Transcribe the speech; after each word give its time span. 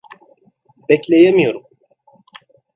Bekleyemiyorum. 0.89 1.63